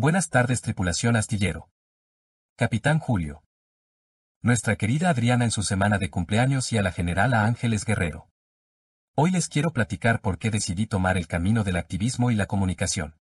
Buenas 0.00 0.28
tardes, 0.30 0.62
tripulación 0.62 1.16
astillero. 1.16 1.70
Capitán 2.56 3.00
Julio. 3.00 3.42
Nuestra 4.42 4.76
querida 4.76 5.10
Adriana 5.10 5.44
en 5.44 5.50
su 5.50 5.64
semana 5.64 5.98
de 5.98 6.08
cumpleaños 6.08 6.72
y 6.72 6.78
a 6.78 6.82
la 6.82 6.92
generala 6.92 7.46
Ángeles 7.46 7.84
Guerrero. 7.84 8.28
Hoy 9.16 9.32
les 9.32 9.48
quiero 9.48 9.72
platicar 9.72 10.20
por 10.20 10.38
qué 10.38 10.52
decidí 10.52 10.86
tomar 10.86 11.16
el 11.16 11.26
camino 11.26 11.64
del 11.64 11.76
activismo 11.76 12.30
y 12.30 12.36
la 12.36 12.46
comunicación. 12.46 13.16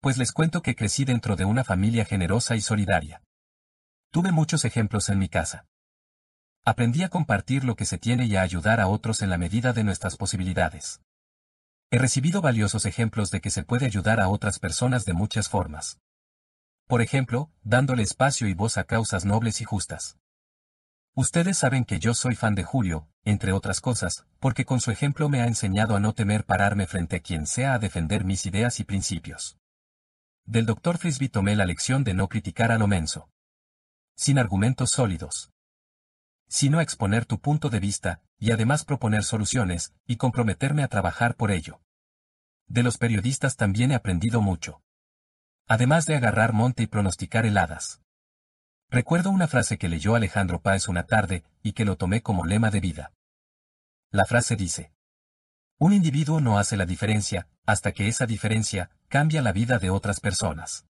Pues 0.00 0.18
les 0.18 0.32
cuento 0.32 0.62
que 0.62 0.74
crecí 0.74 1.04
dentro 1.04 1.36
de 1.36 1.44
una 1.44 1.62
familia 1.62 2.04
generosa 2.04 2.56
y 2.56 2.60
solidaria. 2.60 3.22
Tuve 4.10 4.32
muchos 4.32 4.64
ejemplos 4.64 5.08
en 5.10 5.20
mi 5.20 5.28
casa. 5.28 5.68
Aprendí 6.64 7.04
a 7.04 7.08
compartir 7.08 7.62
lo 7.62 7.76
que 7.76 7.84
se 7.84 7.98
tiene 7.98 8.26
y 8.26 8.34
a 8.34 8.42
ayudar 8.42 8.80
a 8.80 8.88
otros 8.88 9.22
en 9.22 9.30
la 9.30 9.38
medida 9.38 9.72
de 9.72 9.84
nuestras 9.84 10.16
posibilidades. 10.16 11.03
He 11.90 11.98
recibido 11.98 12.40
valiosos 12.40 12.86
ejemplos 12.86 13.30
de 13.30 13.40
que 13.40 13.50
se 13.50 13.62
puede 13.62 13.86
ayudar 13.86 14.20
a 14.20 14.28
otras 14.28 14.58
personas 14.58 15.04
de 15.04 15.12
muchas 15.12 15.48
formas. 15.48 16.00
Por 16.86 17.02
ejemplo, 17.02 17.50
dándole 17.62 18.02
espacio 18.02 18.48
y 18.48 18.54
voz 18.54 18.76
a 18.76 18.84
causas 18.84 19.24
nobles 19.24 19.60
y 19.60 19.64
justas. 19.64 20.18
Ustedes 21.14 21.58
saben 21.58 21.84
que 21.84 22.00
yo 22.00 22.12
soy 22.12 22.34
fan 22.34 22.56
de 22.56 22.64
Julio, 22.64 23.08
entre 23.24 23.52
otras 23.52 23.80
cosas, 23.80 24.26
porque 24.40 24.64
con 24.64 24.80
su 24.80 24.90
ejemplo 24.90 25.28
me 25.28 25.40
ha 25.40 25.46
enseñado 25.46 25.94
a 25.94 26.00
no 26.00 26.12
temer 26.12 26.44
pararme 26.44 26.86
frente 26.88 27.16
a 27.16 27.20
quien 27.20 27.46
sea 27.46 27.74
a 27.74 27.78
defender 27.78 28.24
mis 28.24 28.44
ideas 28.46 28.80
y 28.80 28.84
principios. 28.84 29.56
Del 30.44 30.66
Dr. 30.66 30.98
Frisbee 30.98 31.28
tomé 31.28 31.54
la 31.54 31.64
lección 31.64 32.02
de 32.04 32.14
no 32.14 32.28
criticar 32.28 32.72
a 32.72 32.78
lo 32.78 32.88
menso. 32.88 33.30
Sin 34.16 34.38
argumentos 34.38 34.90
sólidos. 34.90 35.53
Sino 36.54 36.80
exponer 36.80 37.26
tu 37.26 37.40
punto 37.40 37.68
de 37.68 37.80
vista, 37.80 38.22
y 38.38 38.52
además 38.52 38.84
proponer 38.84 39.24
soluciones, 39.24 39.92
y 40.06 40.18
comprometerme 40.18 40.84
a 40.84 40.88
trabajar 40.88 41.34
por 41.34 41.50
ello. 41.50 41.80
De 42.68 42.84
los 42.84 42.96
periodistas 42.96 43.56
también 43.56 43.90
he 43.90 43.96
aprendido 43.96 44.40
mucho. 44.40 44.80
Además 45.66 46.06
de 46.06 46.14
agarrar 46.14 46.52
monte 46.52 46.84
y 46.84 46.86
pronosticar 46.86 47.44
heladas. 47.44 48.02
Recuerdo 48.88 49.30
una 49.30 49.48
frase 49.48 49.78
que 49.78 49.88
leyó 49.88 50.14
Alejandro 50.14 50.60
Páez 50.60 50.86
una 50.86 51.08
tarde, 51.08 51.42
y 51.64 51.72
que 51.72 51.84
lo 51.84 51.96
tomé 51.96 52.22
como 52.22 52.46
lema 52.46 52.70
de 52.70 52.78
vida. 52.78 53.12
La 54.12 54.24
frase 54.24 54.54
dice. 54.54 54.92
Un 55.80 55.92
individuo 55.92 56.40
no 56.40 56.60
hace 56.60 56.76
la 56.76 56.86
diferencia, 56.86 57.48
hasta 57.66 57.90
que 57.90 58.06
esa 58.06 58.26
diferencia, 58.26 58.90
cambia 59.08 59.42
la 59.42 59.50
vida 59.50 59.80
de 59.80 59.90
otras 59.90 60.20
personas. 60.20 60.86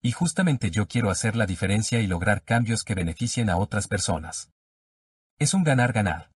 Y 0.00 0.10
justamente 0.10 0.72
yo 0.72 0.88
quiero 0.88 1.10
hacer 1.10 1.36
la 1.36 1.46
diferencia 1.46 2.00
y 2.00 2.08
lograr 2.08 2.42
cambios 2.42 2.82
que 2.82 2.96
beneficien 2.96 3.48
a 3.48 3.58
otras 3.58 3.86
personas. 3.86 4.51
Es 5.38 5.54
un 5.54 5.64
ganar-ganar. 5.64 6.30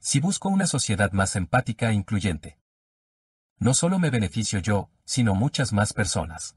Si 0.00 0.20
busco 0.20 0.48
una 0.48 0.66
sociedad 0.66 1.12
más 1.12 1.36
empática 1.36 1.90
e 1.90 1.94
incluyente. 1.94 2.58
No 3.58 3.74
solo 3.74 3.98
me 3.98 4.10
beneficio 4.10 4.58
yo, 4.58 4.90
sino 5.04 5.34
muchas 5.34 5.72
más 5.72 5.92
personas. 5.92 6.56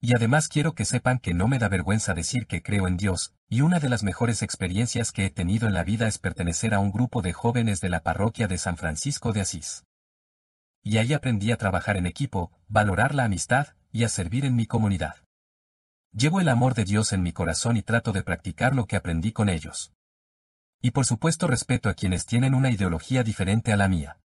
Y 0.00 0.14
además 0.14 0.48
quiero 0.48 0.74
que 0.74 0.84
sepan 0.84 1.18
que 1.18 1.34
no 1.34 1.48
me 1.48 1.58
da 1.58 1.68
vergüenza 1.68 2.14
decir 2.14 2.46
que 2.46 2.62
creo 2.62 2.86
en 2.86 2.96
Dios, 2.96 3.34
y 3.48 3.62
una 3.62 3.80
de 3.80 3.88
las 3.88 4.02
mejores 4.02 4.42
experiencias 4.42 5.10
que 5.10 5.26
he 5.26 5.30
tenido 5.30 5.66
en 5.66 5.74
la 5.74 5.82
vida 5.82 6.06
es 6.06 6.18
pertenecer 6.18 6.74
a 6.74 6.78
un 6.78 6.92
grupo 6.92 7.22
de 7.22 7.32
jóvenes 7.32 7.80
de 7.80 7.88
la 7.88 8.02
parroquia 8.02 8.46
de 8.46 8.58
San 8.58 8.76
Francisco 8.76 9.32
de 9.32 9.40
Asís. 9.40 9.84
Y 10.84 10.98
ahí 10.98 11.12
aprendí 11.12 11.50
a 11.50 11.56
trabajar 11.56 11.96
en 11.96 12.06
equipo, 12.06 12.52
valorar 12.68 13.14
la 13.14 13.24
amistad, 13.24 13.74
y 13.90 14.04
a 14.04 14.08
servir 14.08 14.44
en 14.44 14.54
mi 14.54 14.66
comunidad. 14.66 15.16
Llevo 16.12 16.40
el 16.40 16.48
amor 16.48 16.74
de 16.74 16.84
Dios 16.84 17.12
en 17.12 17.22
mi 17.22 17.32
corazón 17.32 17.76
y 17.76 17.82
trato 17.82 18.12
de 18.12 18.22
practicar 18.22 18.74
lo 18.74 18.86
que 18.86 18.96
aprendí 18.96 19.32
con 19.32 19.48
ellos. 19.48 19.92
Y 20.80 20.92
por 20.92 21.06
supuesto 21.06 21.46
respeto 21.46 21.88
a 21.88 21.94
quienes 21.94 22.26
tienen 22.26 22.54
una 22.54 22.70
ideología 22.70 23.22
diferente 23.24 23.72
a 23.72 23.76
la 23.76 23.88
mía. 23.88 24.20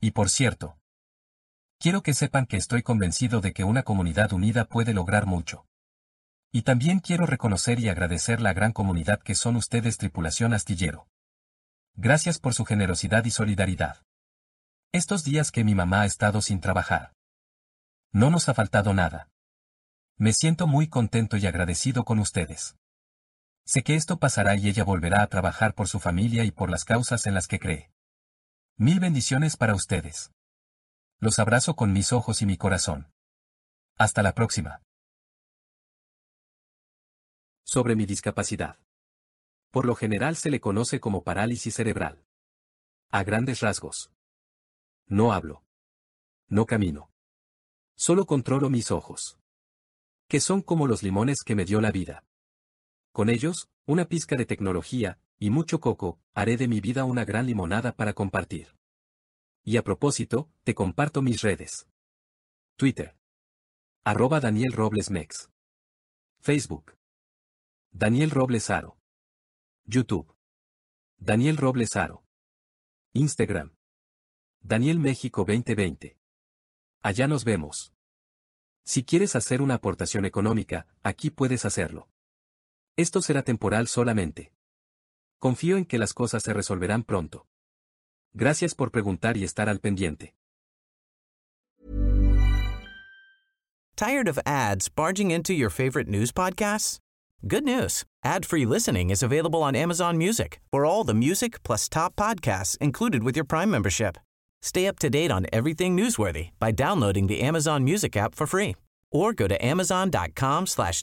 Y 0.00 0.10
por 0.10 0.28
cierto, 0.28 0.78
Quiero 1.82 2.04
que 2.04 2.14
sepan 2.14 2.46
que 2.46 2.56
estoy 2.56 2.84
convencido 2.84 3.40
de 3.40 3.52
que 3.52 3.64
una 3.64 3.82
comunidad 3.82 4.32
unida 4.32 4.66
puede 4.66 4.94
lograr 4.94 5.26
mucho. 5.26 5.66
Y 6.52 6.62
también 6.62 7.00
quiero 7.00 7.26
reconocer 7.26 7.80
y 7.80 7.88
agradecer 7.88 8.40
la 8.40 8.52
gran 8.52 8.70
comunidad 8.70 9.20
que 9.20 9.34
son 9.34 9.56
ustedes 9.56 9.98
tripulación 9.98 10.54
astillero. 10.54 11.08
Gracias 11.96 12.38
por 12.38 12.54
su 12.54 12.64
generosidad 12.64 13.24
y 13.24 13.32
solidaridad. 13.32 14.04
Estos 14.92 15.24
días 15.24 15.50
que 15.50 15.64
mi 15.64 15.74
mamá 15.74 16.02
ha 16.02 16.06
estado 16.06 16.40
sin 16.40 16.60
trabajar. 16.60 17.14
No 18.12 18.30
nos 18.30 18.48
ha 18.48 18.54
faltado 18.54 18.94
nada. 18.94 19.28
Me 20.16 20.32
siento 20.32 20.68
muy 20.68 20.86
contento 20.86 21.36
y 21.36 21.48
agradecido 21.48 22.04
con 22.04 22.20
ustedes. 22.20 22.76
Sé 23.64 23.82
que 23.82 23.94
esto 23.94 24.18
pasará 24.18 24.56
y 24.56 24.68
ella 24.68 24.84
volverá 24.84 25.22
a 25.22 25.28
trabajar 25.28 25.74
por 25.74 25.88
su 25.88 26.00
familia 26.00 26.44
y 26.44 26.50
por 26.50 26.70
las 26.70 26.84
causas 26.84 27.26
en 27.26 27.34
las 27.34 27.46
que 27.46 27.58
cree. 27.58 27.92
Mil 28.76 29.00
bendiciones 29.00 29.56
para 29.56 29.74
ustedes. 29.74 30.32
Los 31.20 31.38
abrazo 31.38 31.76
con 31.76 31.92
mis 31.92 32.12
ojos 32.12 32.42
y 32.42 32.46
mi 32.46 32.56
corazón. 32.56 33.12
Hasta 33.96 34.22
la 34.22 34.34
próxima. 34.34 34.82
Sobre 37.64 37.94
mi 37.94 38.06
discapacidad. 38.06 38.78
Por 39.70 39.86
lo 39.86 39.94
general 39.94 40.36
se 40.36 40.50
le 40.50 40.60
conoce 40.60 41.00
como 41.00 41.22
parálisis 41.22 41.74
cerebral. 41.74 42.26
A 43.10 43.22
grandes 43.22 43.60
rasgos. 43.60 44.10
No 45.06 45.32
hablo. 45.32 45.64
No 46.48 46.66
camino. 46.66 47.10
Solo 47.94 48.26
controlo 48.26 48.68
mis 48.68 48.90
ojos. 48.90 49.38
Que 50.28 50.40
son 50.40 50.62
como 50.62 50.86
los 50.86 51.02
limones 51.02 51.42
que 51.44 51.54
me 51.54 51.64
dio 51.64 51.80
la 51.80 51.92
vida. 51.92 52.24
Con 53.12 53.28
ellos, 53.28 53.68
una 53.84 54.06
pizca 54.06 54.36
de 54.36 54.46
tecnología, 54.46 55.18
y 55.38 55.50
mucho 55.50 55.80
coco, 55.80 56.18
haré 56.34 56.56
de 56.56 56.66
mi 56.66 56.80
vida 56.80 57.04
una 57.04 57.24
gran 57.24 57.46
limonada 57.46 57.92
para 57.92 58.14
compartir. 58.14 58.74
Y 59.64 59.76
a 59.76 59.84
propósito, 59.84 60.50
te 60.64 60.74
comparto 60.74 61.20
mis 61.20 61.42
redes. 61.42 61.86
Twitter. 62.76 63.16
Arroba 64.02 64.40
Daniel 64.40 64.72
Robles 64.72 65.10
Mex. 65.10 65.50
Facebook. 66.40 66.96
Daniel 67.90 68.30
Robles 68.30 68.70
Aro. 68.70 68.98
YouTube. 69.84 70.34
Daniel 71.18 71.58
Robles 71.58 71.96
Aro. 71.96 72.24
Instagram. 73.12 73.76
Daniel 74.60 74.98
México 74.98 75.44
2020. 75.44 76.16
Allá 77.02 77.28
nos 77.28 77.44
vemos. 77.44 77.92
Si 78.84 79.04
quieres 79.04 79.36
hacer 79.36 79.60
una 79.60 79.74
aportación 79.74 80.24
económica, 80.24 80.86
aquí 81.02 81.30
puedes 81.30 81.64
hacerlo. 81.64 82.08
Esto 82.96 83.22
será 83.22 83.42
temporal 83.42 83.88
solamente. 83.88 84.52
Confío 85.38 85.76
en 85.78 85.86
que 85.86 85.98
las 85.98 86.12
cosas 86.12 86.42
se 86.42 86.52
resolverán 86.52 87.04
pronto. 87.04 87.46
Gracias 88.34 88.74
por 88.74 88.90
preguntar 88.90 89.36
y 89.36 89.44
estar 89.44 89.68
al 89.68 89.80
pendiente. 89.80 90.34
Tired 93.96 94.28
of 94.28 94.38
ads 94.44 94.88
barging 94.88 95.30
into 95.30 95.52
your 95.52 95.70
favorite 95.70 96.08
news 96.08 96.32
podcasts? 96.32 96.98
Good 97.46 97.64
news. 97.64 98.04
Ad-free 98.24 98.66
listening 98.66 99.10
is 99.10 99.22
available 99.22 99.62
on 99.62 99.74
Amazon 99.74 100.16
Music 100.16 100.60
for 100.70 100.84
all 100.84 101.04
the 101.04 101.14
music 101.14 101.62
plus 101.62 101.88
top 101.88 102.14
podcasts 102.14 102.76
included 102.78 103.22
with 103.22 103.36
your 103.36 103.44
Prime 103.44 103.70
membership. 103.70 104.16
Stay 104.60 104.86
up 104.86 104.98
to 104.98 105.10
date 105.10 105.30
on 105.30 105.46
everything 105.52 105.96
newsworthy 105.96 106.50
by 106.58 106.70
downloading 106.72 107.26
the 107.26 107.40
Amazon 107.40 107.84
Music 107.84 108.16
app 108.16 108.34
for 108.34 108.46
free 108.46 108.76
or 109.10 109.32
go 109.32 109.48
to 109.48 109.56
amazon.com 109.64 110.66
slash. 110.66 111.02